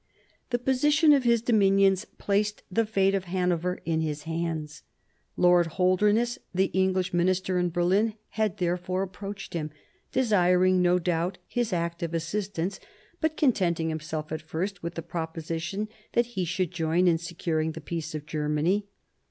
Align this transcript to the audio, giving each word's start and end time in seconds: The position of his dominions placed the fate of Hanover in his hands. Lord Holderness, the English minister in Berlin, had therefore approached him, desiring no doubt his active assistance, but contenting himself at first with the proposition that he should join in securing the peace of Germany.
The 0.49 0.57
position 0.57 1.13
of 1.13 1.25
his 1.25 1.43
dominions 1.43 2.05
placed 2.17 2.63
the 2.71 2.87
fate 2.87 3.13
of 3.13 3.25
Hanover 3.25 3.79
in 3.85 4.01
his 4.01 4.23
hands. 4.23 4.81
Lord 5.37 5.67
Holderness, 5.77 6.39
the 6.55 6.71
English 6.73 7.13
minister 7.13 7.59
in 7.59 7.69
Berlin, 7.69 8.15
had 8.29 8.57
therefore 8.57 9.03
approached 9.03 9.53
him, 9.53 9.69
desiring 10.11 10.81
no 10.81 10.97
doubt 10.97 11.37
his 11.45 11.71
active 11.71 12.15
assistance, 12.15 12.79
but 13.19 13.37
contenting 13.37 13.89
himself 13.89 14.31
at 14.31 14.41
first 14.41 14.81
with 14.81 14.95
the 14.95 15.03
proposition 15.03 15.87
that 16.13 16.25
he 16.33 16.45
should 16.45 16.71
join 16.71 17.07
in 17.07 17.19
securing 17.19 17.73
the 17.73 17.79
peace 17.79 18.15
of 18.15 18.25
Germany. 18.25 18.87